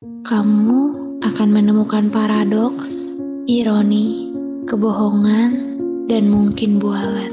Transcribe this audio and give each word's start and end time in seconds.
kamu 0.00 0.80
akan 1.20 1.48
menemukan 1.52 2.08
paradoks, 2.08 3.12
ironi, 3.44 4.32
kebohongan, 4.64 5.76
dan 6.08 6.24
mungkin 6.24 6.80
bualan. 6.80 7.28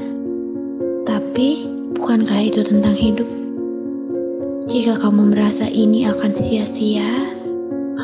Tapi, 1.08 1.64
bukankah 1.96 2.36
itu 2.36 2.60
tentang 2.68 2.92
hidup? 2.92 3.24
Jika 4.68 5.00
kamu 5.00 5.32
merasa 5.32 5.64
ini 5.72 6.12
akan 6.12 6.36
sia-sia, 6.36 7.08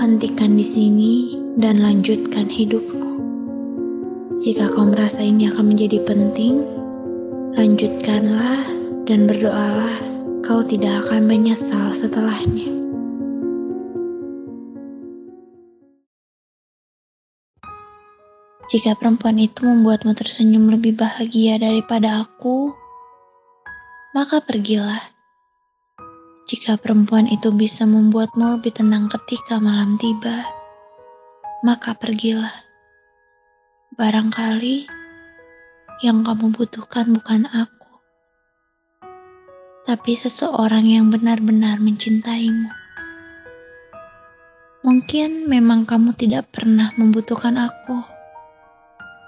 hentikan 0.00 0.56
di 0.56 0.64
sini 0.64 1.12
dan 1.60 1.84
lanjutkan 1.84 2.48
hidupmu. 2.48 3.20
Jika 4.32 4.72
kamu 4.72 4.96
merasa 4.96 5.20
ini 5.28 5.44
akan 5.52 5.76
menjadi 5.76 6.00
penting, 6.08 6.64
lanjutkanlah 7.52 8.64
dan 9.04 9.28
berdoalah 9.28 9.92
kau 10.40 10.64
tidak 10.64 11.04
akan 11.04 11.28
menyesal 11.28 11.92
setelahnya. 11.92 12.83
Jika 18.64 18.96
perempuan 18.96 19.36
itu 19.36 19.68
membuatmu 19.68 20.16
tersenyum 20.16 20.72
lebih 20.72 20.96
bahagia 20.96 21.60
daripada 21.60 22.24
aku, 22.24 22.72
maka 24.16 24.40
pergilah. 24.40 25.12
Jika 26.48 26.80
perempuan 26.80 27.28
itu 27.28 27.52
bisa 27.52 27.84
membuatmu 27.84 28.56
lebih 28.56 28.72
tenang 28.72 29.12
ketika 29.12 29.60
malam 29.60 30.00
tiba, 30.00 30.48
maka 31.60 31.92
pergilah. 31.92 32.52
Barangkali 34.00 34.88
yang 36.00 36.24
kamu 36.24 36.56
butuhkan 36.56 37.12
bukan 37.12 37.44
aku, 37.52 38.00
tapi 39.84 40.16
seseorang 40.16 40.88
yang 40.88 41.12
benar-benar 41.12 41.84
mencintaimu. 41.84 42.72
Mungkin 44.88 45.52
memang 45.52 45.84
kamu 45.84 46.16
tidak 46.16 46.48
pernah 46.48 46.92
membutuhkan 46.96 47.60
aku 47.60 48.13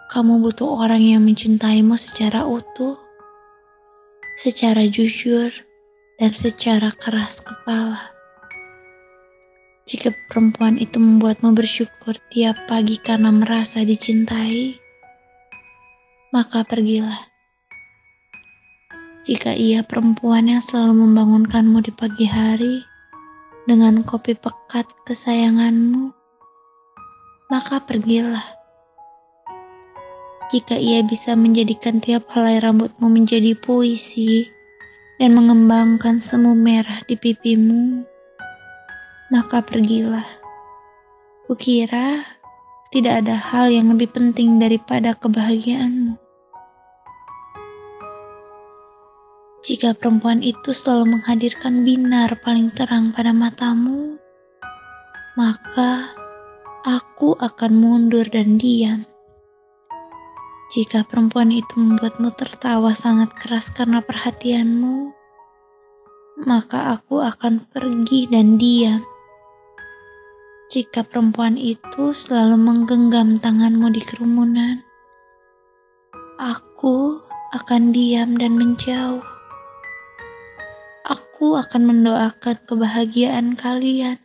kamu 0.06 0.38
butuh 0.38 0.86
orang 0.86 1.02
yang 1.02 1.22
mencintaimu 1.26 1.98
secara 1.98 2.46
utuh, 2.46 2.94
secara 4.38 4.86
jujur, 4.86 5.50
dan 6.16 6.32
secara 6.32 6.94
keras 6.94 7.42
kepala. 7.42 7.98
Jika 9.86 10.10
perempuan 10.30 10.78
itu 10.82 10.98
membuatmu 10.98 11.54
bersyukur 11.54 12.14
tiap 12.30 12.58
pagi 12.66 12.98
karena 12.98 13.30
merasa 13.30 13.86
dicintai, 13.86 14.74
maka 16.34 16.66
pergilah. 16.66 17.30
Jika 19.26 19.54
ia 19.58 19.82
perempuan 19.82 20.46
yang 20.46 20.62
selalu 20.62 21.02
membangunkanmu 21.02 21.82
di 21.82 21.92
pagi 21.94 22.26
hari 22.30 22.82
dengan 23.66 24.06
kopi 24.06 24.38
pekat 24.38 24.86
kesayanganmu, 25.02 26.14
maka 27.50 27.82
pergilah 27.82 28.55
jika 30.56 30.72
ia 30.80 31.04
bisa 31.04 31.36
menjadikan 31.36 32.00
tiap 32.00 32.32
helai 32.32 32.56
rambutmu 32.56 33.12
menjadi 33.12 33.52
puisi 33.52 34.48
dan 35.20 35.36
mengembangkan 35.36 36.16
semu 36.16 36.56
merah 36.56 37.04
di 37.04 37.12
pipimu, 37.12 38.00
maka 39.28 39.60
pergilah. 39.60 40.24
Kukira 41.44 42.24
tidak 42.88 43.20
ada 43.20 43.36
hal 43.36 43.68
yang 43.68 43.92
lebih 43.92 44.08
penting 44.08 44.56
daripada 44.56 45.12
kebahagiaanmu. 45.12 46.16
Jika 49.60 49.92
perempuan 49.92 50.40
itu 50.40 50.72
selalu 50.72 51.20
menghadirkan 51.20 51.84
binar 51.84 52.32
paling 52.40 52.72
terang 52.72 53.12
pada 53.12 53.36
matamu, 53.36 54.16
maka 55.36 56.16
aku 56.88 57.36
akan 57.36 57.72
mundur 57.76 58.24
dan 58.24 58.56
diam. 58.56 59.04
Jika 60.66 61.06
perempuan 61.06 61.54
itu 61.54 61.78
membuatmu 61.78 62.34
tertawa 62.34 62.90
sangat 62.90 63.30
keras 63.38 63.70
karena 63.70 64.02
perhatianmu, 64.02 65.14
maka 66.42 66.90
aku 66.98 67.22
akan 67.22 67.62
pergi 67.70 68.26
dan 68.26 68.58
diam. 68.58 68.98
Jika 70.66 71.06
perempuan 71.06 71.54
itu 71.54 72.10
selalu 72.10 72.58
menggenggam 72.58 73.38
tanganmu 73.38 73.94
di 73.94 74.02
kerumunan, 74.02 74.82
aku 76.42 77.22
akan 77.54 77.94
diam 77.94 78.34
dan 78.34 78.58
menjauh. 78.58 79.22
Aku 81.06 81.54
akan 81.54 81.94
mendoakan 81.94 82.58
kebahagiaan 82.66 83.54
kalian. 83.54 84.18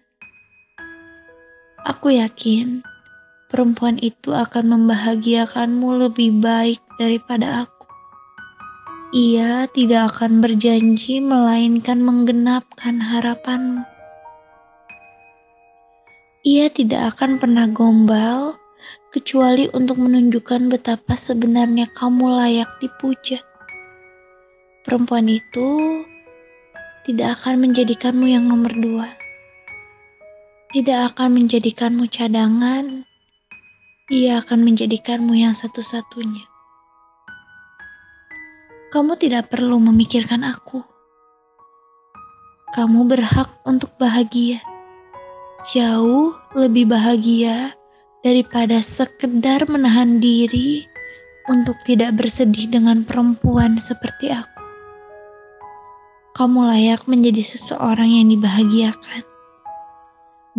Aku 1.85 2.09
yakin 2.09 2.81
perempuan 3.51 4.00
itu 4.00 4.31
akan 4.31 4.72
membahagiakanmu 4.79 6.07
lebih 6.07 6.39
baik 6.39 6.79
daripada 6.95 7.67
aku. 7.67 7.84
Ia 9.12 9.67
tidak 9.67 10.16
akan 10.16 10.39
berjanji, 10.39 11.19
melainkan 11.19 12.00
menggenapkan 12.00 13.03
harapanmu. 13.03 13.84
Ia 16.47 16.72
tidak 16.72 17.11
akan 17.13 17.38
pernah 17.44 17.67
gombal, 17.67 18.56
kecuali 19.11 19.67
untuk 19.75 20.00
menunjukkan 20.00 20.72
betapa 20.72 21.19
sebenarnya 21.19 21.91
kamu 21.91 22.40
layak 22.40 22.72
dipuja. 22.79 23.44
Perempuan 24.81 25.28
itu 25.29 26.01
tidak 27.03 27.38
akan 27.38 27.67
menjadikanmu 27.67 28.25
yang 28.31 28.47
nomor 28.47 28.72
dua, 28.73 29.11
tidak 30.72 31.13
akan 31.13 31.35
menjadikanmu 31.38 32.07
cadangan, 32.09 33.06
ia 34.11 34.44
akan 34.44 34.67
menjadikanmu 34.67 35.39
yang 35.39 35.55
satu-satunya. 35.55 36.44
Kamu 38.91 39.16
tidak 39.16 39.47
perlu 39.47 39.79
memikirkan 39.79 40.44
aku. 40.44 40.83
Kamu 42.75 43.07
berhak 43.07 43.47
untuk 43.63 43.95
bahagia. 43.95 44.59
Jauh 45.63 46.35
lebih 46.59 46.91
bahagia 46.91 47.72
daripada 48.19 48.83
sekedar 48.83 49.63
menahan 49.72 50.19
diri 50.19 50.83
untuk 51.47 51.79
tidak 51.88 52.11
bersedih 52.19 52.67
dengan 52.67 53.07
perempuan 53.07 53.79
seperti 53.79 54.35
aku. 54.35 54.59
Kamu 56.35 56.67
layak 56.67 57.07
menjadi 57.07 57.39
seseorang 57.39 58.11
yang 58.11 58.28
dibahagiakan, 58.28 59.23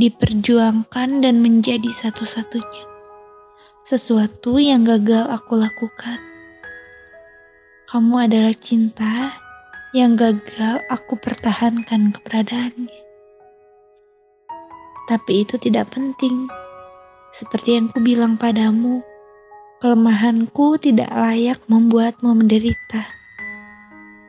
diperjuangkan, 0.01 1.21
dan 1.21 1.45
menjadi 1.45 1.89
satu-satunya 1.93 2.92
sesuatu 3.83 4.63
yang 4.63 4.87
gagal 4.87 5.27
aku 5.27 5.59
lakukan. 5.59 6.23
Kamu 7.91 8.15
adalah 8.15 8.55
cinta 8.55 9.35
yang 9.91 10.15
gagal 10.15 10.79
aku 10.87 11.19
pertahankan 11.19 12.15
keberadaannya. 12.15 13.03
Tapi 15.11 15.33
itu 15.43 15.59
tidak 15.59 15.91
penting. 15.91 16.47
Seperti 17.35 17.75
yang 17.75 17.91
ku 17.91 17.99
bilang 17.99 18.39
padamu, 18.39 19.03
kelemahanku 19.83 20.79
tidak 20.79 21.11
layak 21.11 21.59
membuatmu 21.67 22.39
menderita. 22.39 23.03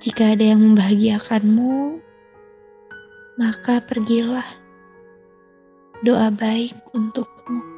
Jika 0.02 0.34
ada 0.34 0.50
yang 0.50 0.66
membahagiakanmu, 0.66 2.02
maka 3.38 3.86
pergilah. 3.86 4.50
Doa 6.02 6.34
baik 6.34 6.74
untukmu. 6.98 7.73